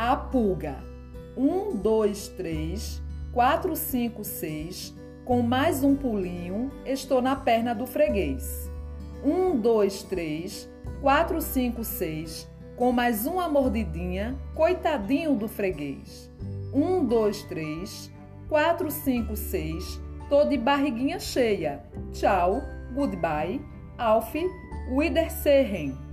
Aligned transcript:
a 0.00 0.16
pulga. 0.16 0.82
1, 1.36 1.76
2, 1.76 2.28
3, 2.28 3.02
4, 3.34 3.76
5, 3.76 4.24
6. 4.24 4.94
Com 5.26 5.42
mais 5.42 5.84
um 5.84 5.94
pulinho, 5.94 6.72
estou 6.86 7.20
na 7.20 7.36
perna 7.36 7.74
do 7.74 7.86
freguês. 7.86 8.70
1, 9.22 9.60
2, 9.60 10.02
3, 10.04 10.70
4, 11.02 11.42
5, 11.42 11.84
6. 11.84 12.48
Com 12.76 12.92
mais 12.92 13.26
uma 13.26 13.46
mordidinha, 13.46 14.34
coitadinho 14.54 15.34
do 15.34 15.46
freguês. 15.46 16.30
1, 16.72 17.04
2, 17.04 17.42
3, 17.42 18.10
4, 18.48 18.90
5, 18.90 19.36
6. 19.36 20.00
estou 20.22 20.48
de 20.48 20.56
barriguinha 20.56 21.20
cheia. 21.20 21.84
Tchau, 22.10 22.62
goodbye, 22.94 23.60
auf 23.98 24.32
Wiedersehen. 24.96 26.09